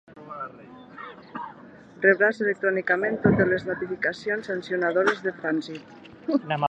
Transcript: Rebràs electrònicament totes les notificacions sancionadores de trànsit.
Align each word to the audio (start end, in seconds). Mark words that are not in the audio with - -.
Rebràs 2.05 2.41
electrònicament 2.45 3.19
totes 3.27 3.51
les 3.51 3.67
notificacions 3.69 4.51
sancionadores 4.53 5.23
de 5.27 5.35
trànsit. 5.43 5.97